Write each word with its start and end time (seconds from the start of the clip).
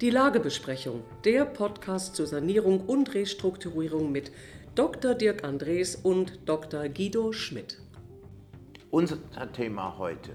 Die 0.00 0.08
Lagebesprechung, 0.08 1.04
der 1.26 1.44
Podcast 1.44 2.16
zur 2.16 2.26
Sanierung 2.26 2.86
und 2.86 3.12
Restrukturierung 3.12 4.10
mit 4.10 4.32
Dr. 4.74 5.14
Dirk 5.14 5.44
Andres 5.44 5.94
und 5.94 6.48
Dr. 6.48 6.88
Guido 6.88 7.32
Schmidt. 7.32 7.82
Unser 8.90 9.18
Thema 9.52 9.98
heute, 9.98 10.34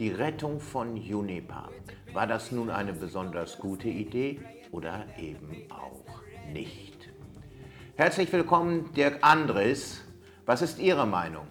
die 0.00 0.08
Rettung 0.08 0.58
von 0.58 0.96
Juniper. 0.96 1.70
War 2.12 2.26
das 2.26 2.50
nun 2.50 2.70
eine 2.70 2.92
besonders 2.92 3.56
gute 3.58 3.86
Idee 3.86 4.40
oder 4.72 5.06
eben 5.16 5.70
auch 5.70 6.02
nicht? 6.52 7.08
Herzlich 7.94 8.32
willkommen, 8.32 8.92
Dirk 8.94 9.18
Andres. 9.20 10.00
Was 10.44 10.60
ist 10.60 10.80
Ihre 10.80 11.06
Meinung? 11.06 11.46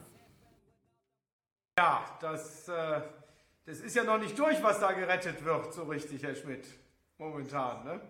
Ja, 1.80 2.04
das, 2.20 2.68
äh, 2.68 3.00
das 3.66 3.80
ist 3.80 3.96
ja 3.96 4.04
noch 4.04 4.20
nicht 4.20 4.38
durch, 4.38 4.62
was 4.62 4.82
da 4.82 4.92
gerettet 4.92 5.46
wird, 5.46 5.74
so 5.74 5.84
richtig, 5.84 6.24
Herr 6.24 6.36
Schmidt 6.36 6.66
momentan. 7.18 7.84
Ne? 7.86 8.02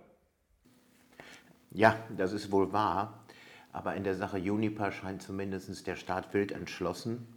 Ja, 1.71 1.97
das 2.15 2.33
ist 2.33 2.51
wohl 2.51 2.71
wahr. 2.73 3.23
Aber 3.71 3.95
in 3.95 4.03
der 4.03 4.15
Sache 4.15 4.37
Juniper 4.37 4.91
scheint 4.91 5.21
zumindest 5.21 5.85
der 5.85 5.95
Staat 5.95 6.33
wild 6.33 6.51
entschlossen. 6.51 7.27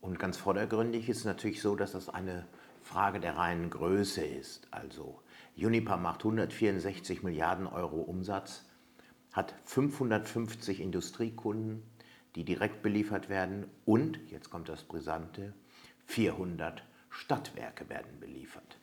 Und 0.00 0.18
ganz 0.18 0.36
vordergründig 0.36 1.08
ist 1.08 1.18
es 1.18 1.24
natürlich 1.24 1.60
so, 1.60 1.74
dass 1.76 1.92
das 1.92 2.08
eine 2.08 2.46
Frage 2.82 3.20
der 3.20 3.36
reinen 3.36 3.68
Größe 3.70 4.24
ist. 4.24 4.68
Also 4.70 5.20
Juniper 5.56 5.96
macht 5.96 6.20
164 6.20 7.22
Milliarden 7.22 7.66
Euro 7.66 8.00
Umsatz, 8.00 8.64
hat 9.32 9.54
550 9.64 10.80
Industriekunden, 10.80 11.82
die 12.36 12.44
direkt 12.44 12.82
beliefert 12.82 13.28
werden 13.28 13.66
und, 13.84 14.20
jetzt 14.30 14.50
kommt 14.50 14.68
das 14.68 14.84
Brisante, 14.84 15.54
400 16.06 16.84
Stadtwerke 17.10 17.88
werden 17.88 18.20
beliefert. 18.20 18.78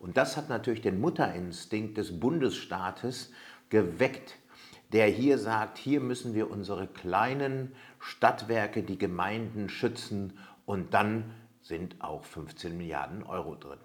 Und 0.00 0.16
das 0.16 0.36
hat 0.36 0.48
natürlich 0.48 0.82
den 0.82 1.00
Mutterinstinkt 1.00 1.98
des 1.98 2.18
Bundesstaates 2.20 3.32
geweckt, 3.68 4.36
der 4.92 5.06
hier 5.06 5.38
sagt, 5.38 5.78
hier 5.78 6.00
müssen 6.00 6.34
wir 6.34 6.50
unsere 6.50 6.86
kleinen 6.86 7.74
Stadtwerke, 7.98 8.82
die 8.82 8.98
Gemeinden 8.98 9.68
schützen 9.68 10.38
und 10.66 10.94
dann 10.94 11.34
sind 11.60 12.00
auch 12.00 12.24
15 12.24 12.76
Milliarden 12.76 13.22
Euro 13.24 13.54
drin. 13.54 13.78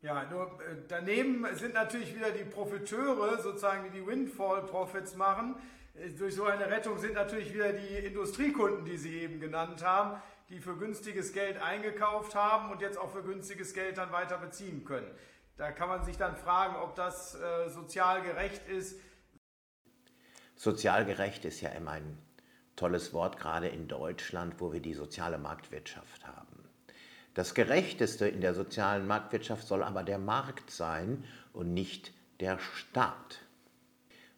Ja, 0.00 0.24
nur 0.30 0.44
äh, 0.60 0.76
daneben 0.86 1.44
sind 1.54 1.74
natürlich 1.74 2.14
wieder 2.14 2.30
die 2.30 2.44
Profiteure, 2.44 3.42
sozusagen, 3.42 3.84
die 3.84 3.98
die 3.98 4.06
Windfall-Profits 4.06 5.16
machen. 5.16 5.56
Äh, 5.94 6.10
durch 6.10 6.36
so 6.36 6.44
eine 6.44 6.70
Rettung 6.70 6.98
sind 6.98 7.14
natürlich 7.14 7.52
wieder 7.52 7.72
die 7.72 8.06
Industriekunden, 8.06 8.84
die 8.84 8.96
Sie 8.96 9.20
eben 9.20 9.40
genannt 9.40 9.84
haben, 9.84 10.22
die 10.48 10.60
für 10.60 10.76
günstiges 10.76 11.32
Geld 11.32 11.58
eingekauft 11.58 12.34
haben 12.34 12.70
und 12.70 12.80
jetzt 12.80 12.98
auch 12.98 13.10
für 13.10 13.22
günstiges 13.22 13.74
Geld 13.74 13.98
dann 13.98 14.12
weiter 14.12 14.38
beziehen 14.38 14.84
können. 14.84 15.10
Da 15.56 15.72
kann 15.72 15.88
man 15.88 16.04
sich 16.04 16.16
dann 16.16 16.36
fragen, 16.36 16.76
ob 16.76 16.94
das 16.94 17.34
äh, 17.34 17.68
sozial 17.68 18.22
gerecht 18.22 18.66
ist. 18.68 19.00
Sozial 20.54 21.04
gerecht 21.04 21.44
ist 21.44 21.60
ja 21.60 21.70
immer 21.70 21.92
ein 21.92 22.18
tolles 22.76 23.12
Wort, 23.12 23.38
gerade 23.38 23.68
in 23.68 23.88
Deutschland, 23.88 24.54
wo 24.58 24.72
wir 24.72 24.80
die 24.80 24.94
soziale 24.94 25.38
Marktwirtschaft 25.38 26.26
haben. 26.26 26.68
Das 27.34 27.54
Gerechteste 27.54 28.26
in 28.26 28.40
der 28.40 28.54
sozialen 28.54 29.06
Marktwirtschaft 29.06 29.66
soll 29.66 29.82
aber 29.82 30.02
der 30.02 30.18
Markt 30.18 30.70
sein 30.70 31.24
und 31.52 31.74
nicht 31.74 32.12
der 32.40 32.58
Staat. 32.58 33.40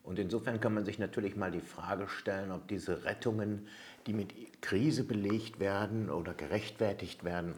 Und 0.02 0.18
insofern 0.18 0.60
kann 0.60 0.74
man 0.74 0.84
sich 0.84 0.98
natürlich 0.98 1.36
mal 1.36 1.50
die 1.50 1.60
Frage 1.60 2.08
stellen, 2.08 2.50
ob 2.50 2.66
diese 2.68 3.04
Rettungen, 3.04 3.68
die 4.06 4.12
mit 4.12 4.62
Krise 4.62 5.04
belegt 5.04 5.60
werden 5.60 6.10
oder 6.10 6.34
gerechtfertigt 6.34 7.24
werden, 7.24 7.54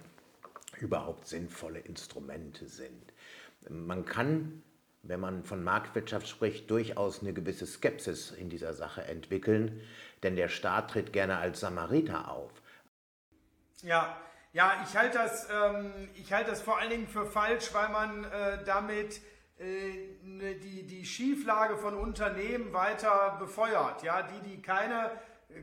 überhaupt 0.81 1.27
sinnvolle 1.27 1.79
Instrumente 1.79 2.67
sind. 2.67 3.13
Man 3.69 4.05
kann, 4.05 4.63
wenn 5.03 5.21
man 5.21 5.45
von 5.45 5.63
Marktwirtschaft 5.63 6.29
spricht, 6.29 6.71
durchaus 6.71 7.21
eine 7.21 7.33
gewisse 7.33 7.67
Skepsis 7.67 8.33
in 8.33 8.51
dieser 8.51 8.75
Sache 8.75 9.03
entwickeln, 9.03 9.81
denn 10.23 10.37
der 10.37 10.49
Staat 10.49 10.91
tritt 10.91 11.13
gerne 11.13 11.39
als 11.39 11.61
Samariter 11.61 12.31
auf. 12.31 12.51
Ja, 13.83 14.17
ja, 14.53 14.85
ich 14.87 14.97
halte 14.97 15.19
das, 15.19 15.49
ähm, 15.51 16.09
ich 16.15 16.29
das 16.29 16.61
vor 16.61 16.79
allen 16.79 16.91
Dingen 16.91 17.09
für 17.09 17.27
falsch, 17.27 17.73
weil 17.73 17.89
man 17.89 18.25
äh, 18.25 18.63
damit 18.65 19.21
äh, 19.59 20.17
ne, 20.23 20.57
die, 20.57 20.87
die 20.87 21.07
Schieflage 21.07 21.77
von 21.77 21.95
Unternehmen 21.95 22.73
weiter 22.73 23.37
befeuert. 23.39 24.03
Ja, 24.03 24.23
die, 24.23 24.51
die 24.51 24.61
keine, 24.61 25.11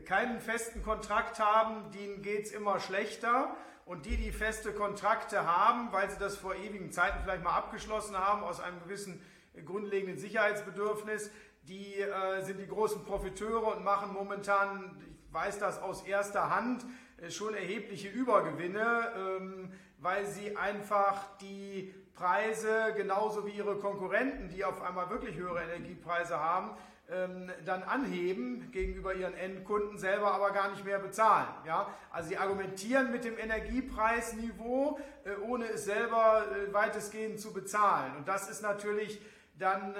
keinen 0.04 0.40
festen 0.40 0.82
Kontrakt 0.82 1.38
haben, 1.38 1.90
denen 1.92 2.22
geht 2.22 2.46
es 2.46 2.52
immer 2.52 2.80
schlechter. 2.80 3.56
Und 3.84 4.06
die, 4.06 4.16
die 4.16 4.30
feste 4.30 4.72
Kontrakte 4.72 5.46
haben, 5.46 5.92
weil 5.92 6.08
sie 6.10 6.18
das 6.18 6.36
vor 6.36 6.54
ewigen 6.54 6.92
Zeiten 6.92 7.18
vielleicht 7.24 7.42
mal 7.42 7.56
abgeschlossen 7.56 8.16
haben, 8.16 8.44
aus 8.44 8.60
einem 8.60 8.80
gewissen 8.80 9.20
grundlegenden 9.64 10.18
Sicherheitsbedürfnis, 10.18 11.30
die 11.62 11.96
äh, 11.96 12.42
sind 12.42 12.58
die 12.58 12.66
großen 12.66 13.04
Profiteure 13.04 13.76
und 13.76 13.84
machen 13.84 14.12
momentan, 14.12 14.96
ich 15.26 15.34
weiß 15.34 15.58
das 15.58 15.82
aus 15.82 16.02
erster 16.02 16.54
Hand, 16.54 16.84
äh, 17.20 17.30
schon 17.30 17.54
erhebliche 17.54 18.08
Übergewinne, 18.08 19.12
ähm, 19.16 19.72
weil 19.98 20.24
sie 20.26 20.56
einfach 20.56 21.36
die 21.38 21.94
Preise 22.14 22.94
genauso 22.96 23.46
wie 23.46 23.52
ihre 23.52 23.76
Konkurrenten, 23.76 24.48
die 24.48 24.64
auf 24.64 24.82
einmal 24.82 25.10
wirklich 25.10 25.36
höhere 25.36 25.62
Energiepreise 25.62 26.38
haben, 26.38 26.76
ähm, 27.12 27.50
dann 27.64 27.82
anheben 27.82 28.70
gegenüber 28.70 29.14
ihren 29.14 29.34
Endkunden, 29.34 29.98
selber 29.98 30.32
aber 30.32 30.52
gar 30.52 30.70
nicht 30.70 30.84
mehr 30.84 30.98
bezahlen. 30.98 31.48
Ja? 31.66 31.88
Also 32.10 32.30
sie 32.30 32.38
argumentieren 32.38 33.10
mit 33.10 33.24
dem 33.24 33.38
Energiepreisniveau, 33.38 34.98
äh, 35.24 35.34
ohne 35.42 35.66
es 35.66 35.84
selber 35.84 36.44
äh, 36.50 36.72
weitestgehend 36.72 37.40
zu 37.40 37.52
bezahlen. 37.52 38.16
Und 38.16 38.28
das 38.28 38.48
ist 38.48 38.62
natürlich 38.62 39.20
dann 39.58 39.94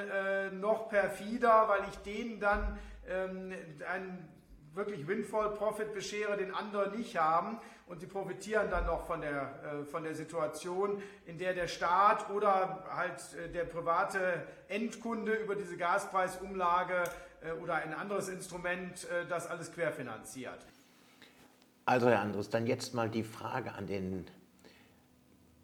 noch 0.59 0.88
perfider, 0.88 1.69
weil 1.69 1.81
ich 1.91 1.99
denen 1.99 2.41
dann 2.41 2.78
ähm, 3.06 3.53
ein 3.87 4.26
wirklich 4.72 5.06
Windfall 5.06 5.50
Profit 5.50 5.93
beschere, 5.93 6.38
den 6.38 6.54
andere 6.54 6.97
nicht 6.97 7.19
haben 7.19 7.59
und 7.90 7.98
sie 7.98 8.06
profitieren 8.06 8.70
dann 8.70 8.86
noch 8.86 9.04
von 9.04 9.20
der, 9.20 9.82
äh, 9.82 9.84
von 9.84 10.04
der 10.04 10.14
Situation, 10.14 11.02
in 11.26 11.38
der 11.38 11.54
der 11.54 11.66
Staat 11.66 12.30
oder 12.30 12.84
halt 12.88 13.20
äh, 13.34 13.50
der 13.50 13.64
private 13.64 14.46
Endkunde 14.68 15.34
über 15.34 15.56
diese 15.56 15.76
Gaspreisumlage 15.76 17.02
äh, 17.42 17.50
oder 17.60 17.74
ein 17.74 17.92
anderes 17.92 18.28
Instrument 18.28 19.08
das 19.28 19.48
alles 19.48 19.72
querfinanziert. 19.72 20.64
Also 21.84 22.08
Herr 22.08 22.20
Andres, 22.20 22.48
dann 22.48 22.68
jetzt 22.68 22.94
mal 22.94 23.10
die 23.10 23.24
Frage 23.24 23.72
an 23.72 23.88
den 23.88 24.26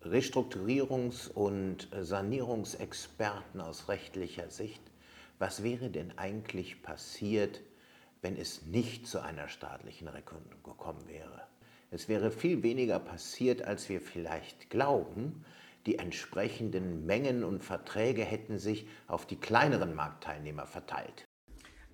Restrukturierungs- 0.02 1.30
und 1.30 1.88
Sanierungsexperten 1.92 3.60
aus 3.60 3.88
rechtlicher 3.88 4.50
Sicht. 4.50 4.82
Was 5.38 5.62
wäre 5.62 5.90
denn 5.90 6.18
eigentlich 6.18 6.82
passiert, 6.82 7.60
wenn 8.22 8.36
es 8.36 8.62
nicht 8.62 9.06
zu 9.06 9.20
einer 9.20 9.48
staatlichen 9.48 10.08
Rekundung 10.08 10.60
gekommen 10.64 11.06
wäre. 11.06 11.46
Es 11.90 12.08
wäre 12.08 12.30
viel 12.30 12.62
weniger 12.62 12.98
passiert, 12.98 13.62
als 13.62 13.88
wir 13.88 14.00
vielleicht 14.00 14.70
glauben. 14.70 15.44
Die 15.86 15.98
entsprechenden 15.98 17.06
Mengen 17.06 17.44
und 17.44 17.62
Verträge 17.62 18.24
hätten 18.24 18.58
sich 18.58 18.88
auf 19.06 19.24
die 19.24 19.38
kleineren 19.38 19.94
Marktteilnehmer 19.94 20.66
verteilt. 20.66 21.24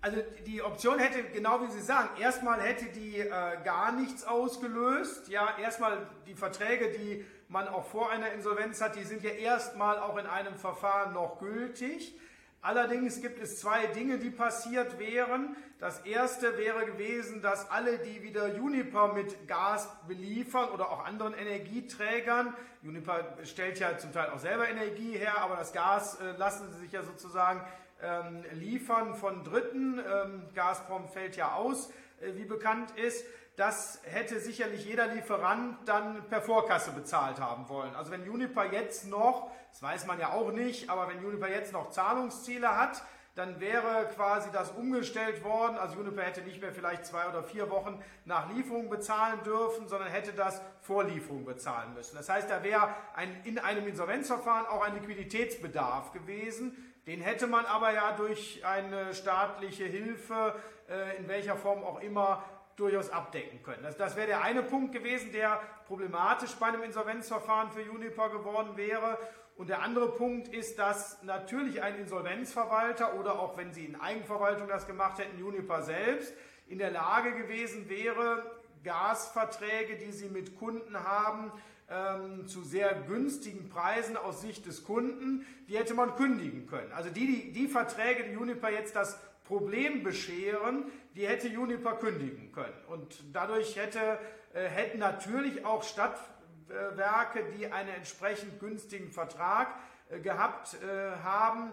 Also 0.00 0.18
die 0.46 0.62
Option 0.62 0.98
hätte, 0.98 1.22
genau 1.32 1.60
wie 1.60 1.70
Sie 1.70 1.80
sagen, 1.80 2.08
erstmal 2.20 2.60
hätte 2.60 2.86
die 2.86 3.20
äh, 3.20 3.28
gar 3.64 3.92
nichts 3.92 4.24
ausgelöst. 4.24 5.28
Ja, 5.28 5.56
erstmal 5.58 6.06
die 6.26 6.34
Verträge, 6.34 6.90
die 6.90 7.24
man 7.48 7.68
auch 7.68 7.84
vor 7.84 8.10
einer 8.10 8.32
Insolvenz 8.32 8.80
hat, 8.80 8.96
die 8.96 9.04
sind 9.04 9.22
ja 9.22 9.30
erstmal 9.30 10.00
auch 10.00 10.16
in 10.16 10.26
einem 10.26 10.56
Verfahren 10.56 11.12
noch 11.12 11.38
gültig. 11.38 12.18
Allerdings 12.64 13.20
gibt 13.20 13.42
es 13.42 13.58
zwei 13.58 13.88
Dinge, 13.88 14.18
die 14.18 14.30
passiert 14.30 15.00
wären. 15.00 15.56
Das 15.80 15.98
erste 16.06 16.56
wäre 16.56 16.86
gewesen, 16.86 17.42
dass 17.42 17.68
alle, 17.68 17.98
die 17.98 18.22
wieder 18.22 18.54
Juniper 18.54 19.12
mit 19.12 19.48
Gas 19.48 19.88
beliefern 20.06 20.68
oder 20.70 20.92
auch 20.92 21.04
anderen 21.04 21.34
Energieträgern, 21.34 22.54
Juniper 22.82 23.36
stellt 23.42 23.80
ja 23.80 23.98
zum 23.98 24.12
Teil 24.12 24.30
auch 24.30 24.38
selber 24.38 24.68
Energie 24.68 25.18
her, 25.18 25.38
aber 25.38 25.56
das 25.56 25.72
Gas 25.72 26.20
äh, 26.20 26.36
lassen 26.36 26.70
sie 26.70 26.78
sich 26.78 26.92
ja 26.92 27.02
sozusagen 27.02 27.62
ähm, 28.00 28.44
liefern 28.52 29.16
von 29.16 29.42
Dritten. 29.42 29.98
Ähm, 29.98 30.44
Gazprom 30.54 31.08
fällt 31.08 31.34
ja 31.34 31.54
aus, 31.54 31.92
wie 32.34 32.44
bekannt 32.44 32.92
ist 32.92 33.24
das 33.56 34.00
hätte 34.04 34.40
sicherlich 34.40 34.84
jeder 34.86 35.08
Lieferant 35.08 35.76
dann 35.86 36.26
per 36.28 36.40
Vorkasse 36.40 36.92
bezahlt 36.92 37.38
haben 37.38 37.68
wollen. 37.68 37.94
Also 37.94 38.10
wenn 38.10 38.24
Juniper 38.24 38.72
jetzt 38.72 39.06
noch, 39.08 39.50
das 39.70 39.82
weiß 39.82 40.06
man 40.06 40.18
ja 40.18 40.32
auch 40.32 40.52
nicht, 40.52 40.88
aber 40.88 41.08
wenn 41.08 41.20
Juniper 41.22 41.48
jetzt 41.48 41.72
noch 41.72 41.90
Zahlungsziele 41.90 42.76
hat, 42.76 43.02
dann 43.34 43.60
wäre 43.60 44.10
quasi 44.14 44.50
das 44.52 44.70
umgestellt 44.72 45.42
worden. 45.42 45.76
Also 45.76 45.96
Juniper 45.96 46.22
hätte 46.22 46.42
nicht 46.42 46.60
mehr 46.60 46.72
vielleicht 46.72 47.06
zwei 47.06 47.26
oder 47.28 47.42
vier 47.42 47.70
Wochen 47.70 48.02
nach 48.24 48.50
Lieferung 48.52 48.90
bezahlen 48.90 49.42
dürfen, 49.42 49.88
sondern 49.88 50.08
hätte 50.08 50.32
das 50.32 50.60
vor 50.80 51.04
Lieferung 51.04 51.44
bezahlen 51.44 51.94
müssen. 51.94 52.16
Das 52.16 52.28
heißt, 52.28 52.50
da 52.50 52.62
wäre 52.62 52.88
ein, 53.14 53.42
in 53.44 53.58
einem 53.58 53.86
Insolvenzverfahren 53.86 54.66
auch 54.66 54.82
ein 54.82 54.94
Liquiditätsbedarf 54.94 56.12
gewesen. 56.12 56.91
Den 57.06 57.20
hätte 57.20 57.48
man 57.48 57.64
aber 57.66 57.92
ja 57.92 58.12
durch 58.12 58.64
eine 58.64 59.12
staatliche 59.12 59.84
Hilfe, 59.84 60.54
äh, 60.88 61.16
in 61.16 61.26
welcher 61.26 61.56
Form 61.56 61.82
auch 61.82 62.00
immer, 62.00 62.44
durchaus 62.76 63.10
abdecken 63.10 63.62
können. 63.62 63.82
Das, 63.82 63.96
das 63.96 64.16
wäre 64.16 64.28
der 64.28 64.42
eine 64.42 64.62
Punkt 64.62 64.92
gewesen, 64.92 65.32
der 65.32 65.60
problematisch 65.86 66.54
bei 66.54 66.66
einem 66.66 66.82
Insolvenzverfahren 66.84 67.70
für 67.70 67.82
Juniper 67.82 68.30
geworden 68.30 68.76
wäre. 68.76 69.18
Und 69.56 69.68
der 69.68 69.82
andere 69.82 70.12
Punkt 70.12 70.48
ist, 70.48 70.78
dass 70.78 71.22
natürlich 71.22 71.82
ein 71.82 71.96
Insolvenzverwalter 71.96 73.14
oder 73.14 73.38
auch 73.38 73.56
wenn 73.58 73.72
Sie 73.72 73.84
in 73.84 74.00
Eigenverwaltung 74.00 74.68
das 74.68 74.86
gemacht 74.86 75.18
hätten, 75.18 75.38
Juniper 75.38 75.82
selbst, 75.82 76.32
in 76.68 76.78
der 76.78 76.90
Lage 76.90 77.34
gewesen 77.34 77.88
wäre, 77.88 78.50
Gasverträge, 78.84 79.96
die 79.96 80.12
Sie 80.12 80.28
mit 80.28 80.58
Kunden 80.58 81.04
haben, 81.04 81.52
ähm, 81.92 82.46
zu 82.46 82.62
sehr 82.62 82.94
günstigen 82.94 83.68
Preisen 83.68 84.16
aus 84.16 84.40
Sicht 84.40 84.66
des 84.66 84.84
Kunden, 84.84 85.46
die 85.68 85.76
hätte 85.76 85.94
man 85.94 86.16
kündigen 86.16 86.66
können. 86.66 86.90
Also 86.92 87.10
die, 87.10 87.26
die, 87.26 87.52
die 87.52 87.68
Verträge, 87.68 88.24
die 88.24 88.32
Juniper 88.32 88.70
jetzt 88.70 88.96
das 88.96 89.20
Problem 89.44 90.02
bescheren, 90.02 90.84
die 91.14 91.26
hätte 91.26 91.48
Juniper 91.48 91.96
kündigen 91.96 92.52
können. 92.52 92.76
Und 92.88 93.22
dadurch 93.32 93.76
hätte, 93.76 94.18
äh, 94.54 94.64
hätten 94.64 94.98
natürlich 94.98 95.66
auch 95.66 95.82
Stadtwerke, 95.82 97.44
die 97.58 97.70
einen 97.70 97.90
entsprechend 97.90 98.60
günstigen 98.60 99.10
Vertrag 99.10 99.68
äh, 100.08 100.20
gehabt 100.20 100.76
äh, 100.82 101.22
haben 101.22 101.72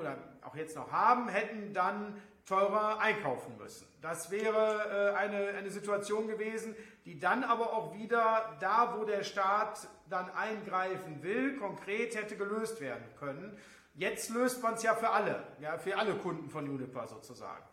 oder 0.00 0.18
auch 0.42 0.56
jetzt 0.56 0.74
noch 0.74 0.90
haben, 0.90 1.28
hätten 1.28 1.72
dann 1.72 2.20
teurer 2.46 2.98
einkaufen 3.00 3.56
müssen. 3.58 3.86
Das 4.00 4.30
wäre 4.30 5.16
eine, 5.16 5.48
eine 5.48 5.70
Situation 5.70 6.26
gewesen, 6.26 6.74
die 7.04 7.18
dann 7.18 7.44
aber 7.44 7.72
auch 7.72 7.94
wieder 7.94 8.56
da, 8.60 8.96
wo 8.98 9.04
der 9.04 9.22
Staat 9.22 9.88
dann 10.08 10.30
eingreifen 10.30 11.22
will, 11.22 11.56
konkret 11.56 12.14
hätte 12.14 12.36
gelöst 12.36 12.80
werden 12.80 13.04
können. 13.18 13.56
Jetzt 13.94 14.30
löst 14.30 14.62
man 14.62 14.74
es 14.74 14.82
ja 14.82 14.94
für 14.94 15.10
alle, 15.10 15.42
ja, 15.60 15.78
für 15.78 15.96
alle 15.96 16.14
Kunden 16.14 16.48
von 16.48 16.66
Juniper 16.66 17.06
sozusagen. 17.06 17.64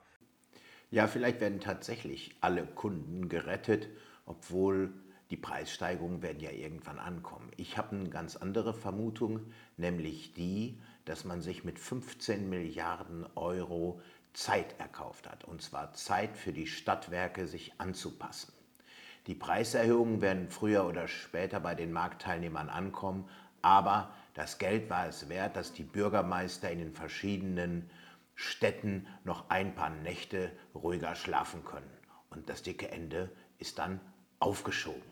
Ja, 0.91 1.07
vielleicht 1.07 1.39
werden 1.39 1.59
tatsächlich 1.59 2.35
alle 2.41 2.65
Kunden 2.65 3.29
gerettet, 3.29 3.89
obwohl 4.25 4.91
die 5.29 5.37
Preissteigerungen 5.37 6.23
werden 6.23 6.39
ja 6.39 6.49
irgendwann 6.49 6.97
ankommen. 6.97 7.51
Ich 7.57 7.77
habe 7.77 7.95
eine 7.95 8.09
ganz 8.09 8.35
andere 8.35 8.73
Vermutung, 8.73 9.51
nämlich 9.77 10.33
die, 10.33 10.79
dass 11.05 11.23
man 11.23 11.41
sich 11.41 11.63
mit 11.63 11.77
15 11.77 12.49
Milliarden 12.49 13.25
Euro 13.35 14.01
Zeit 14.33 14.79
erkauft 14.79 15.29
hat. 15.29 15.43
Und 15.43 15.61
zwar 15.61 15.93
Zeit 15.93 16.37
für 16.37 16.53
die 16.53 16.67
Stadtwerke, 16.67 17.47
sich 17.47 17.73
anzupassen. 17.79 18.53
Die 19.27 19.35
Preiserhöhungen 19.35 20.21
werden 20.21 20.49
früher 20.49 20.85
oder 20.85 21.07
später 21.07 21.59
bei 21.59 21.75
den 21.75 21.91
Marktteilnehmern 21.91 22.69
ankommen, 22.69 23.29
aber 23.61 24.13
das 24.33 24.57
Geld 24.57 24.89
war 24.89 25.07
es 25.07 25.27
wert, 25.29 25.55
dass 25.55 25.73
die 25.73 25.83
Bürgermeister 25.83 26.71
in 26.71 26.79
den 26.79 26.93
verschiedenen 26.93 27.89
Städten 28.35 29.05
noch 29.25 29.49
ein 29.49 29.75
paar 29.75 29.89
Nächte 29.89 30.51
ruhiger 30.73 31.15
schlafen 31.15 31.65
können. 31.65 31.91
Und 32.29 32.49
das 32.49 32.63
dicke 32.63 32.89
Ende 32.89 33.29
ist 33.57 33.79
dann 33.79 33.99
aufgeschoben. 34.39 35.08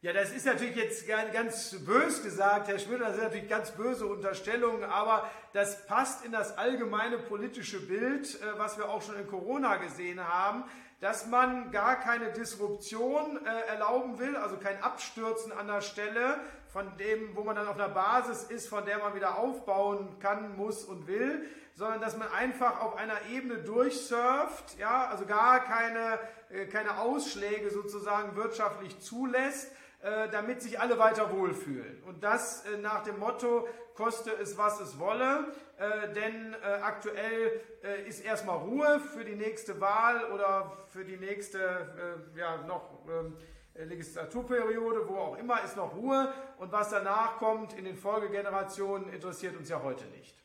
Ja, 0.00 0.12
das 0.12 0.30
ist 0.30 0.46
natürlich 0.46 0.76
jetzt 0.76 1.08
ganz 1.08 1.74
bös 1.84 2.22
gesagt, 2.22 2.68
Herr 2.68 2.78
Schröder, 2.78 3.06
das 3.06 3.16
sind 3.16 3.24
natürlich 3.24 3.48
ganz 3.48 3.72
böse 3.72 4.06
Unterstellungen, 4.06 4.84
aber 4.84 5.28
das 5.54 5.88
passt 5.88 6.24
in 6.24 6.30
das 6.30 6.56
allgemeine 6.56 7.18
politische 7.18 7.84
Bild, 7.84 8.40
äh, 8.40 8.58
was 8.58 8.78
wir 8.78 8.88
auch 8.88 9.02
schon 9.02 9.16
in 9.16 9.26
Corona 9.26 9.74
gesehen 9.78 10.20
haben, 10.22 10.62
dass 11.00 11.26
man 11.26 11.72
gar 11.72 11.96
keine 11.96 12.30
Disruption 12.30 13.44
äh, 13.44 13.72
erlauben 13.72 14.20
will, 14.20 14.36
also 14.36 14.56
kein 14.56 14.80
Abstürzen 14.84 15.50
an 15.50 15.66
der 15.66 15.80
Stelle, 15.80 16.38
von 16.72 16.96
dem, 16.96 17.34
wo 17.34 17.42
man 17.42 17.56
dann 17.56 17.66
auf 17.66 17.74
einer 17.74 17.88
Basis 17.88 18.44
ist, 18.44 18.68
von 18.68 18.84
der 18.84 18.98
man 18.98 19.16
wieder 19.16 19.36
aufbauen 19.36 20.20
kann, 20.20 20.56
muss 20.56 20.84
und 20.84 21.08
will, 21.08 21.44
sondern 21.74 22.00
dass 22.00 22.16
man 22.16 22.30
einfach 22.30 22.82
auf 22.82 22.94
einer 22.94 23.26
Ebene 23.32 23.56
durchsurft, 23.56 24.78
ja, 24.78 25.08
also 25.08 25.26
gar 25.26 25.64
keine, 25.64 26.20
äh, 26.50 26.66
keine 26.66 26.98
Ausschläge 26.98 27.70
sozusagen 27.70 28.36
wirtschaftlich 28.36 29.00
zulässt, 29.00 29.72
äh, 30.00 30.28
damit 30.30 30.62
sich 30.62 30.78
alle 30.78 30.96
weiter 30.96 31.32
wohlfühlen. 31.32 32.00
Und 32.04 32.22
das 32.22 32.64
äh, 32.66 32.78
nach 32.78 33.02
dem 33.02 33.18
Motto, 33.18 33.66
koste 33.94 34.30
es, 34.30 34.56
was 34.56 34.80
es 34.80 35.00
wolle, 35.00 35.52
äh, 35.76 36.12
denn 36.12 36.54
aktuell 36.82 37.60
ist 38.06 38.24
erstmal 38.24 38.58
Ruhe 38.58 39.00
für 39.00 39.24
die 39.24 39.34
nächste 39.34 39.80
Wahl 39.80 40.24
oder 40.32 40.86
für 40.88 41.04
die 41.04 41.16
nächste, 41.16 42.28
ja, 42.36 42.58
noch 42.62 43.00
ähm, 43.08 43.36
Legislaturperiode, 43.74 45.08
wo 45.08 45.16
auch 45.16 45.38
immer, 45.38 45.62
ist 45.62 45.76
noch 45.76 45.94
Ruhe. 45.94 46.32
Und 46.58 46.70
was 46.70 46.90
danach 46.90 47.38
kommt 47.38 47.72
in 47.72 47.84
den 47.84 47.96
Folgegenerationen, 47.96 49.12
interessiert 49.12 49.56
uns 49.56 49.68
ja 49.68 49.82
heute 49.82 50.04
nicht. 50.16 50.36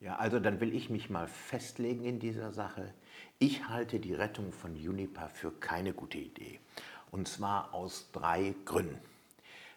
Ja, 0.00 0.16
also 0.16 0.40
dann 0.40 0.60
will 0.60 0.74
ich 0.74 0.90
mich 0.90 1.10
mal 1.10 1.28
festlegen 1.28 2.04
in 2.04 2.18
dieser 2.18 2.50
Sache. 2.52 2.92
Ich 3.38 3.68
halte 3.68 4.00
die 4.00 4.14
Rettung 4.14 4.52
von 4.52 4.74
Juniper 4.74 5.28
für 5.28 5.52
keine 5.52 5.92
gute 5.92 6.18
Idee. 6.18 6.60
Und 7.12 7.28
zwar 7.28 7.72
aus 7.72 8.08
drei 8.10 8.56
Gründen. 8.64 8.98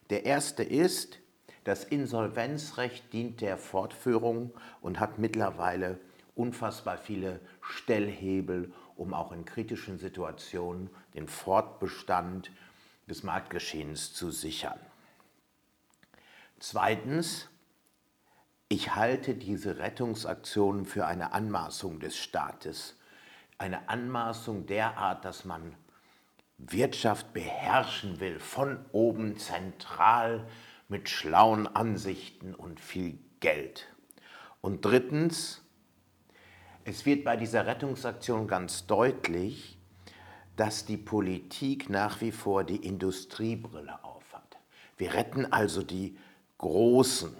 Der 0.09 0.25
erste 0.25 0.63
ist, 0.63 1.19
das 1.65 1.83
Insolvenzrecht 1.83 3.13
dient 3.13 3.41
der 3.41 3.57
Fortführung 3.57 4.51
und 4.81 4.99
hat 4.99 5.19
mittlerweile 5.19 5.99
unfassbar 6.35 6.97
viele 6.97 7.39
Stellhebel, 7.61 8.73
um 8.95 9.13
auch 9.13 9.31
in 9.31 9.45
kritischen 9.45 9.99
Situationen 9.99 10.89
den 11.13 11.27
Fortbestand 11.27 12.51
des 13.07 13.23
Marktgeschehens 13.23 14.13
zu 14.13 14.31
sichern. 14.31 14.79
Zweitens, 16.59 17.49
ich 18.69 18.95
halte 18.95 19.35
diese 19.35 19.77
Rettungsaktionen 19.77 20.85
für 20.85 21.05
eine 21.05 21.33
Anmaßung 21.33 21.99
des 21.99 22.17
Staates. 22.17 22.95
Eine 23.57 23.89
Anmaßung 23.89 24.65
derart, 24.65 25.25
dass 25.25 25.45
man 25.45 25.75
Wirtschaft 26.57 27.33
beherrschen 27.33 28.19
will, 28.19 28.39
von 28.39 28.85
oben 28.91 29.37
zentral 29.37 30.47
mit 30.87 31.09
schlauen 31.09 31.67
Ansichten 31.67 32.55
und 32.55 32.79
viel 32.79 33.19
Geld. 33.39 33.87
Und 34.61 34.85
drittens, 34.85 35.61
es 36.83 37.05
wird 37.05 37.23
bei 37.23 37.35
dieser 37.35 37.65
Rettungsaktion 37.65 38.47
ganz 38.47 38.87
deutlich, 38.87 39.77
dass 40.55 40.85
die 40.85 40.97
Politik 40.97 41.89
nach 41.89 42.21
wie 42.21 42.31
vor 42.31 42.63
die 42.63 42.77
Industriebrille 42.77 44.03
aufhat. 44.03 44.57
Wir 44.97 45.13
retten 45.13 45.51
also 45.51 45.83
die 45.83 46.17
Großen. 46.57 47.35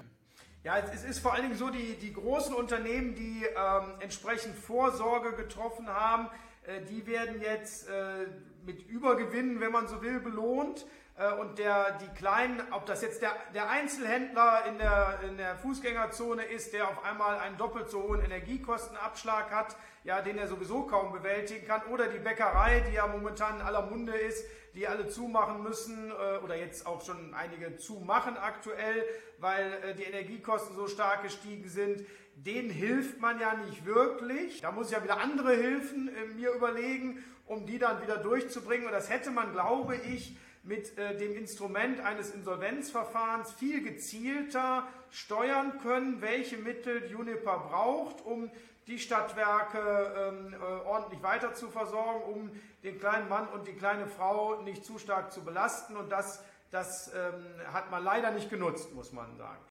Ja, 0.63 0.79
es 0.79 1.05
ist 1.05 1.19
vor 1.19 1.33
allen 1.33 1.43
Dingen 1.43 1.57
so, 1.57 1.69
die, 1.69 1.95
die 1.95 2.11
großen 2.11 2.53
Unternehmen, 2.53 3.15
die 3.15 3.45
ähm, 3.45 3.93
entsprechend 3.99 4.55
Vorsorge 4.55 5.33
getroffen 5.33 5.87
haben, 5.87 6.27
äh, 6.65 6.81
die 6.81 7.05
werden 7.05 7.39
jetzt 7.39 7.87
äh, 7.87 8.25
mit 8.65 8.87
Übergewinnen, 8.87 9.59
wenn 9.59 9.71
man 9.71 9.87
so 9.87 10.01
will, 10.01 10.19
belohnt. 10.19 10.85
Äh, 11.17 11.33
und 11.33 11.59
der, 11.59 11.97
die 11.99 12.07
kleinen, 12.17 12.61
ob 12.71 12.85
das 12.85 13.01
jetzt 13.01 13.21
der, 13.21 13.31
der 13.53 13.69
Einzelhändler 13.69 14.65
in 14.67 14.77
der, 14.77 15.19
in 15.27 15.37
der 15.37 15.55
Fußgängerzone 15.55 16.43
ist, 16.43 16.73
der 16.73 16.89
auf 16.89 17.03
einmal 17.03 17.37
einen 17.39 17.57
doppelt 17.57 17.89
so 17.89 18.03
hohen 18.03 18.21
Energiekostenabschlag 18.21 19.51
hat, 19.51 19.75
ja, 20.03 20.21
den 20.21 20.37
er 20.37 20.47
sowieso 20.47 20.83
kaum 20.83 21.11
bewältigen 21.11 21.65
kann, 21.65 21.83
oder 21.91 22.07
die 22.07 22.19
Bäckerei, 22.19 22.81
die 22.81 22.95
ja 22.95 23.07
momentan 23.07 23.55
in 23.55 23.61
aller 23.61 23.83
Munde 23.83 24.13
ist, 24.13 24.45
die 24.75 24.87
alle 24.87 25.07
zumachen 25.07 25.63
müssen 25.63 26.11
oder 26.43 26.57
jetzt 26.57 26.85
auch 26.85 27.01
schon 27.01 27.33
einige 27.33 27.77
zumachen 27.77 28.35
aktuell, 28.35 29.05
weil 29.39 29.95
die 29.97 30.03
Energiekosten 30.03 30.75
so 30.75 30.89
stark 30.89 31.23
gestiegen 31.23 31.69
sind 31.69 32.05
denen 32.35 32.69
hilft 32.69 33.19
man 33.19 33.39
ja 33.39 33.55
nicht 33.55 33.85
wirklich. 33.85 34.61
Da 34.61 34.71
muss 34.71 34.87
ich 34.87 34.93
ja 34.93 35.03
wieder 35.03 35.19
andere 35.19 35.55
Hilfen 35.55 36.09
äh, 36.09 36.25
mir 36.35 36.51
überlegen, 36.51 37.23
um 37.45 37.65
die 37.65 37.79
dann 37.79 38.01
wieder 38.01 38.17
durchzubringen. 38.17 38.87
Und 38.87 38.93
das 38.93 39.09
hätte 39.09 39.31
man, 39.31 39.51
glaube 39.51 39.95
ich, 39.95 40.37
mit 40.63 40.97
äh, 40.97 41.15
dem 41.15 41.35
Instrument 41.35 41.99
eines 41.99 42.31
Insolvenzverfahrens 42.31 43.53
viel 43.53 43.83
gezielter 43.83 44.87
steuern 45.11 45.77
können, 45.79 46.21
welche 46.21 46.57
Mittel 46.57 47.09
Juniper 47.09 47.59
braucht, 47.69 48.25
um 48.25 48.49
die 48.87 48.99
Stadtwerke 48.99 49.79
ähm, 50.17 50.53
äh, 50.53 50.87
ordentlich 50.87 51.21
weiter 51.21 51.53
zu 51.53 51.69
versorgen, 51.69 52.21
um 52.23 52.51
den 52.83 52.99
kleinen 52.99 53.29
Mann 53.29 53.47
und 53.49 53.67
die 53.67 53.73
kleine 53.73 54.07
Frau 54.07 54.61
nicht 54.61 54.83
zu 54.85 54.97
stark 54.97 55.31
zu 55.31 55.43
belasten. 55.43 55.95
Und 55.97 56.11
das, 56.11 56.43
das 56.71 57.11
ähm, 57.13 57.45
hat 57.71 57.91
man 57.91 58.03
leider 58.03 58.31
nicht 58.31 58.49
genutzt, 58.49 58.93
muss 58.93 59.11
man 59.11 59.37
sagen. 59.37 59.61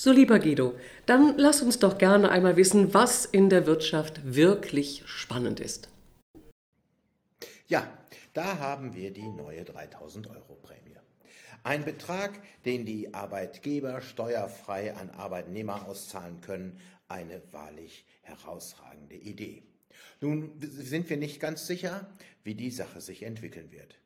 So 0.00 0.12
lieber 0.12 0.38
Guido, 0.38 0.76
dann 1.06 1.36
lass 1.38 1.60
uns 1.60 1.80
doch 1.80 1.98
gerne 1.98 2.30
einmal 2.30 2.56
wissen, 2.56 2.94
was 2.94 3.24
in 3.24 3.50
der 3.50 3.66
Wirtschaft 3.66 4.20
wirklich 4.24 5.02
spannend 5.06 5.58
ist. 5.58 5.88
Ja, 7.66 7.84
da 8.32 8.60
haben 8.60 8.94
wir 8.94 9.10
die 9.12 9.26
neue 9.28 9.64
3000 9.64 10.28
Euro 10.28 10.54
Prämie. 10.62 10.94
Ein 11.64 11.84
Betrag, 11.84 12.30
den 12.64 12.86
die 12.86 13.12
Arbeitgeber 13.12 14.00
steuerfrei 14.00 14.94
an 14.94 15.10
Arbeitnehmer 15.10 15.88
auszahlen 15.88 16.40
können, 16.42 16.78
eine 17.08 17.42
wahrlich 17.50 18.06
herausragende 18.22 19.16
Idee. 19.16 19.64
Nun 20.20 20.52
sind 20.60 21.10
wir 21.10 21.16
nicht 21.16 21.40
ganz 21.40 21.66
sicher, 21.66 22.06
wie 22.44 22.54
die 22.54 22.70
Sache 22.70 23.00
sich 23.00 23.24
entwickeln 23.24 23.72
wird. 23.72 23.98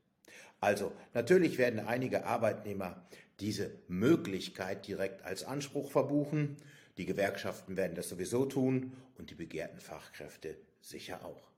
Also 0.58 0.92
natürlich 1.12 1.58
werden 1.58 1.80
einige 1.80 2.24
Arbeitnehmer 2.24 3.02
diese 3.40 3.70
Möglichkeit 3.88 4.86
direkt 4.86 5.24
als 5.24 5.44
Anspruch 5.44 5.90
verbuchen. 5.90 6.56
Die 6.98 7.06
Gewerkschaften 7.06 7.76
werden 7.76 7.94
das 7.94 8.08
sowieso 8.08 8.44
tun 8.44 8.92
und 9.18 9.30
die 9.30 9.34
begehrten 9.34 9.80
Fachkräfte 9.80 10.56
sicher 10.80 11.24
auch. 11.24 11.50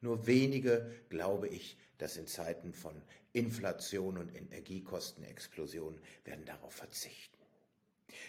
Nur 0.00 0.26
wenige, 0.26 0.90
glaube 1.08 1.48
ich, 1.48 1.76
dass 1.98 2.16
in 2.16 2.26
Zeiten 2.26 2.74
von 2.74 2.94
Inflation 3.32 4.18
und 4.18 4.34
Energiekostenexplosion 4.34 5.98
werden 6.24 6.44
darauf 6.44 6.74
verzichten. 6.74 7.38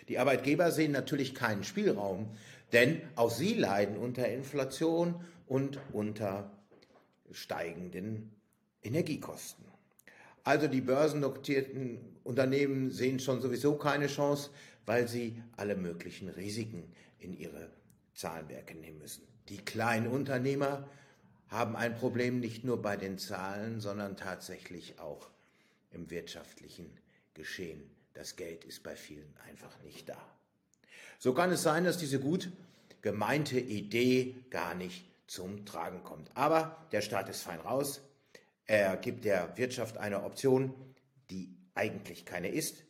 Die 0.08 0.20
Arbeitgeber 0.20 0.72
sehen 0.72 0.92
natürlich 0.92 1.34
keinen 1.34 1.64
Spielraum, 1.64 2.38
denn 2.72 3.02
auch 3.16 3.32
sie 3.32 3.54
leiden 3.54 3.98
unter 3.98 4.28
Inflation 4.28 5.24
und 5.48 5.80
unter 5.92 6.52
steigenden 7.32 8.32
Energiekosten. 8.84 9.66
Also 10.44 10.68
die 10.68 10.82
börsennotierten 10.82 12.13
Unternehmen 12.24 12.92
sehen 12.92 13.20
schon 13.20 13.42
sowieso 13.42 13.76
keine 13.76 14.08
Chance, 14.08 14.50
weil 14.86 15.08
sie 15.08 15.42
alle 15.58 15.76
möglichen 15.76 16.30
Risiken 16.30 16.92
in 17.20 17.34
ihre 17.34 17.70
Zahlenwerke 18.14 18.76
nehmen 18.76 19.00
müssen. 19.00 19.28
Die 19.50 19.58
kleinen 19.58 20.08
Unternehmer 20.08 20.88
haben 21.48 21.76
ein 21.76 21.96
Problem 21.96 22.40
nicht 22.40 22.64
nur 22.64 22.82
bei 22.82 22.98
den 22.98 23.18
Zahlen, 23.18 23.80
sondern 23.80 24.18
tatsächlich 24.18 25.00
auch 25.00 25.30
im 25.92 26.10
wirtschaftlichen 26.10 26.90
Geschehen. 27.34 27.90
Das 28.14 28.36
Geld 28.36 28.64
ist 28.64 28.84
bei 28.84 28.96
vielen 28.96 29.34
einfach 29.48 29.82
nicht 29.84 30.10
da. 30.10 30.18
So 31.20 31.34
kann 31.34 31.52
es 31.52 31.64
sein, 31.64 31.84
dass 31.84 31.98
diese 31.98 32.20
gut 32.20 32.52
gemeinte 33.02 33.60
Idee 33.60 34.36
gar 34.50 34.76
nicht 34.76 35.06
zum 35.28 35.66
Tragen 35.66 36.04
kommt. 36.04 36.30
Aber 36.36 36.86
der 36.92 37.02
Staat 37.02 37.30
ist 37.30 37.42
fein 37.42 37.60
raus. 37.60 38.02
Er 38.66 38.98
gibt 38.98 39.26
der 39.26 39.58
Wirtschaft 39.58 39.98
eine 39.98 40.24
Option, 40.24 40.74
die 41.30 41.56
eigentlich 41.76 42.26
keine 42.26 42.50
ist. 42.50 42.84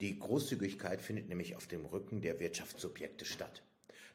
Die 0.00 0.18
Großzügigkeit 0.18 1.00
findet 1.00 1.28
nämlich 1.28 1.56
auf 1.56 1.66
dem 1.66 1.84
Rücken 1.84 2.22
der 2.22 2.40
Wirtschaftssubjekte 2.40 3.24
statt. 3.24 3.62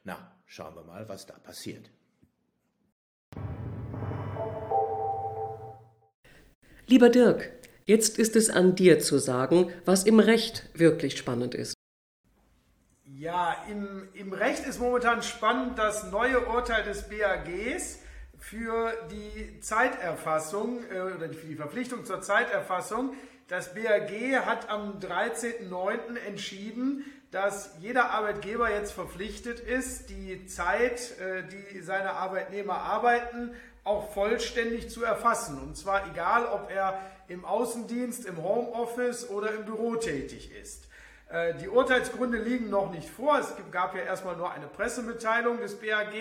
Na, 0.04 0.36
schauen 0.46 0.74
wir 0.74 0.82
mal, 0.82 1.08
was 1.08 1.26
da 1.26 1.34
passiert. 1.38 1.90
Lieber 6.86 7.08
Dirk, 7.08 7.52
jetzt 7.84 8.18
ist 8.18 8.36
es 8.36 8.48
an 8.48 8.76
dir 8.76 9.00
zu 9.00 9.18
sagen, 9.18 9.72
was 9.84 10.04
im 10.04 10.20
Recht 10.20 10.68
wirklich 10.74 11.18
spannend 11.18 11.54
ist. 11.54 11.74
Ja, 13.04 13.64
im, 13.70 14.08
im 14.14 14.32
Recht 14.32 14.66
ist 14.66 14.78
momentan 14.78 15.22
spannend 15.22 15.78
das 15.78 16.10
neue 16.10 16.46
Urteil 16.46 16.84
des 16.84 17.08
BAGs 17.08 18.00
für 18.38 18.92
die 19.10 19.58
Zeiterfassung 19.60 20.84
äh, 20.92 21.00
oder 21.00 21.32
für 21.32 21.46
die 21.46 21.56
Verpflichtung 21.56 22.04
zur 22.04 22.20
Zeiterfassung. 22.20 23.14
Das 23.48 23.74
BAG 23.74 24.10
hat 24.44 24.68
am 24.70 24.98
13.09. 24.98 26.16
entschieden, 26.26 27.04
dass 27.30 27.76
jeder 27.80 28.10
Arbeitgeber 28.10 28.72
jetzt 28.72 28.90
verpflichtet 28.90 29.60
ist, 29.60 30.10
die 30.10 30.46
Zeit, 30.46 31.16
äh, 31.20 31.44
die 31.44 31.80
seine 31.80 32.14
Arbeitnehmer 32.14 32.74
arbeiten, 32.74 33.54
auch 33.84 34.12
vollständig 34.12 34.90
zu 34.90 35.04
erfassen. 35.04 35.60
Und 35.60 35.76
zwar 35.76 36.10
egal, 36.10 36.46
ob 36.46 36.72
er 36.72 37.00
im 37.28 37.44
Außendienst, 37.44 38.26
im 38.26 38.42
Homeoffice 38.42 39.30
oder 39.30 39.52
im 39.52 39.64
Büro 39.64 39.94
tätig 39.94 40.50
ist. 40.60 40.85
Äh, 41.28 41.54
die 41.54 41.68
Urteilsgründe 41.68 42.38
liegen 42.38 42.70
noch 42.70 42.92
nicht 42.92 43.10
vor. 43.10 43.38
Es 43.38 43.52
gab 43.72 43.96
ja 43.96 44.02
erstmal 44.02 44.36
nur 44.36 44.52
eine 44.52 44.68
Pressemitteilung 44.68 45.58
des 45.58 45.80
BAG. 45.80 46.12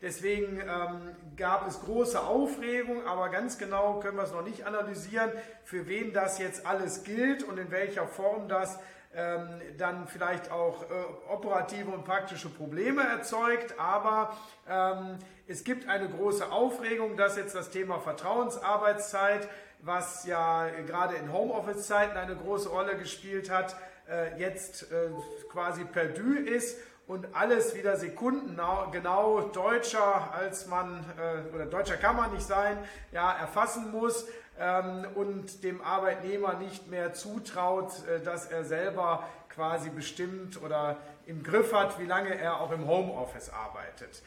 Deswegen 0.00 0.60
ähm, 0.60 1.16
gab 1.36 1.66
es 1.68 1.80
große 1.82 2.20
Aufregung, 2.20 3.06
aber 3.06 3.28
ganz 3.28 3.58
genau 3.58 4.00
können 4.00 4.16
wir 4.16 4.24
es 4.24 4.32
noch 4.32 4.44
nicht 4.44 4.66
analysieren, 4.66 5.30
für 5.64 5.88
wen 5.88 6.12
das 6.12 6.38
jetzt 6.38 6.66
alles 6.66 7.04
gilt 7.04 7.42
und 7.42 7.58
in 7.58 7.70
welcher 7.70 8.06
Form 8.06 8.48
das 8.48 8.78
ähm, 9.14 9.60
dann 9.78 10.06
vielleicht 10.06 10.50
auch 10.50 10.82
äh, 10.82 10.94
operative 11.30 11.90
und 11.90 12.04
praktische 12.04 12.48
Probleme 12.48 13.02
erzeugt. 13.02 13.74
Aber 13.78 14.36
ähm, 14.68 15.18
es 15.46 15.64
gibt 15.64 15.88
eine 15.88 16.08
große 16.08 16.50
Aufregung, 16.50 17.16
dass 17.16 17.36
jetzt 17.36 17.54
das 17.54 17.70
Thema 17.70 17.98
Vertrauensarbeitszeit, 17.98 19.48
was 19.80 20.26
ja 20.26 20.68
gerade 20.86 21.16
in 21.16 21.32
Homeoffice-Zeiten 21.32 22.16
eine 22.16 22.36
große 22.36 22.68
Rolle 22.68 22.96
gespielt 22.96 23.50
hat, 23.50 23.76
äh, 24.08 24.38
jetzt 24.38 24.90
äh, 24.92 25.10
quasi 25.50 25.84
perdu 25.84 26.34
ist 26.34 26.78
und 27.06 27.34
alles 27.34 27.74
wieder 27.74 27.96
sekundengenau 27.96 29.40
deutscher 29.52 30.32
als 30.32 30.66
man, 30.66 31.04
äh, 31.18 31.54
oder 31.54 31.66
deutscher 31.66 31.96
kann 31.96 32.16
man 32.16 32.32
nicht 32.32 32.46
sein, 32.46 32.78
ja, 33.12 33.32
erfassen 33.32 33.90
muss 33.90 34.26
ähm, 34.58 35.06
und 35.14 35.64
dem 35.64 35.80
Arbeitnehmer 35.82 36.54
nicht 36.54 36.88
mehr 36.88 37.14
zutraut, 37.14 37.92
dass 38.24 38.46
er 38.46 38.64
selber 38.64 39.28
quasi 39.48 39.90
bestimmt 39.90 40.62
oder 40.62 40.98
im 41.26 41.42
Griff 41.42 41.72
hat, 41.72 41.98
wie 41.98 42.06
lange 42.06 42.38
er 42.38 42.60
auch 42.60 42.70
im 42.70 42.86
Homeoffice 42.86 43.50
arbeitet. 43.50 44.22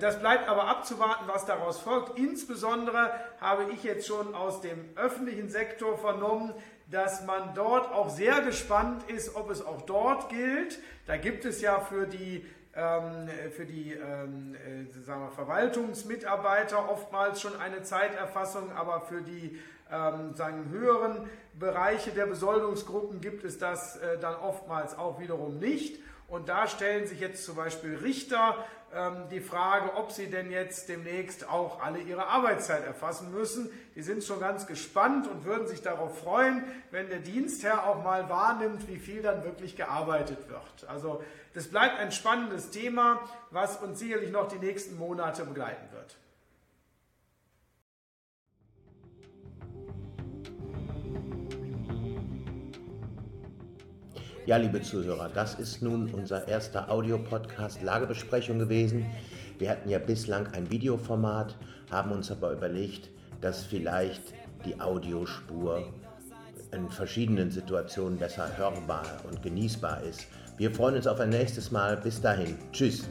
Das 0.00 0.18
bleibt 0.20 0.48
aber 0.48 0.68
abzuwarten, 0.68 1.24
was 1.26 1.44
daraus 1.44 1.80
folgt. 1.80 2.18
Insbesondere 2.18 3.12
habe 3.40 3.70
ich 3.72 3.84
jetzt 3.84 4.06
schon 4.06 4.34
aus 4.34 4.62
dem 4.62 4.88
öffentlichen 4.96 5.50
Sektor 5.50 5.98
vernommen, 5.98 6.54
dass 6.90 7.24
man 7.24 7.54
dort 7.54 7.92
auch 7.92 8.08
sehr 8.08 8.40
gespannt 8.42 9.02
ist, 9.10 9.34
ob 9.34 9.50
es 9.50 9.64
auch 9.64 9.82
dort 9.82 10.28
gilt. 10.28 10.78
Da 11.06 11.16
gibt 11.16 11.44
es 11.44 11.60
ja 11.60 11.80
für 11.80 12.06
die, 12.06 12.46
ähm, 12.74 13.28
für 13.50 13.66
die 13.66 13.92
ähm, 13.92 14.54
äh, 14.54 15.02
sagen 15.02 15.22
wir, 15.22 15.30
Verwaltungsmitarbeiter 15.30 16.88
oftmals 16.90 17.40
schon 17.40 17.58
eine 17.60 17.82
Zeiterfassung, 17.82 18.70
aber 18.72 19.00
für 19.00 19.22
die 19.22 19.60
ähm, 19.90 20.34
sagen, 20.34 20.68
höheren 20.70 21.28
Bereiche 21.54 22.10
der 22.10 22.26
Besoldungsgruppen 22.26 23.20
gibt 23.20 23.44
es 23.44 23.58
das 23.58 23.96
äh, 23.96 24.18
dann 24.18 24.36
oftmals 24.36 24.96
auch 24.96 25.18
wiederum 25.18 25.58
nicht. 25.58 26.00
Und 26.28 26.48
da 26.48 26.66
stellen 26.66 27.06
sich 27.06 27.20
jetzt 27.20 27.44
zum 27.44 27.56
Beispiel 27.56 27.96
Richter 27.96 28.56
ähm, 28.92 29.28
die 29.30 29.40
Frage, 29.40 29.94
ob 29.94 30.10
sie 30.10 30.28
denn 30.28 30.50
jetzt 30.50 30.88
demnächst 30.88 31.48
auch 31.48 31.80
alle 31.80 31.98
ihre 31.98 32.26
Arbeitszeit 32.26 32.84
erfassen 32.84 33.30
müssen. 33.32 33.70
Die 33.94 34.02
sind 34.02 34.24
schon 34.24 34.40
ganz 34.40 34.66
gespannt 34.66 35.28
und 35.28 35.44
würden 35.44 35.66
sich 35.68 35.82
darauf 35.82 36.18
freuen, 36.18 36.64
wenn 36.90 37.08
der 37.08 37.20
Dienstherr 37.20 37.86
auch 37.86 38.02
mal 38.02 38.28
wahrnimmt, 38.28 38.88
wie 38.88 38.98
viel 38.98 39.22
dann 39.22 39.44
wirklich 39.44 39.76
gearbeitet 39.76 40.48
wird. 40.48 40.88
Also 40.88 41.22
das 41.54 41.68
bleibt 41.68 41.98
ein 41.98 42.10
spannendes 42.10 42.70
Thema, 42.70 43.20
was 43.50 43.76
uns 43.76 43.98
sicherlich 43.98 44.30
noch 44.30 44.48
die 44.48 44.58
nächsten 44.58 44.96
Monate 44.98 45.44
begleiten 45.44 45.92
wird. 45.92 46.16
Ja, 54.46 54.58
liebe 54.58 54.80
Zuhörer, 54.80 55.28
das 55.34 55.56
ist 55.56 55.82
nun 55.82 56.08
unser 56.14 56.46
erster 56.46 56.88
Audiopodcast 56.88 57.82
Lagebesprechung 57.82 58.60
gewesen. 58.60 59.04
Wir 59.58 59.70
hatten 59.70 59.88
ja 59.88 59.98
bislang 59.98 60.46
ein 60.52 60.70
Videoformat, 60.70 61.56
haben 61.90 62.12
uns 62.12 62.30
aber 62.30 62.52
überlegt, 62.52 63.10
dass 63.40 63.64
vielleicht 63.64 64.22
die 64.64 64.80
Audiospur 64.80 65.92
in 66.70 66.88
verschiedenen 66.90 67.50
Situationen 67.50 68.18
besser 68.18 68.56
hörbar 68.56 69.04
und 69.28 69.42
genießbar 69.42 70.04
ist. 70.04 70.28
Wir 70.58 70.70
freuen 70.70 70.94
uns 70.94 71.08
auf 71.08 71.18
ein 71.18 71.30
nächstes 71.30 71.72
Mal. 71.72 71.96
Bis 71.96 72.20
dahin. 72.20 72.56
Tschüss. 72.70 73.08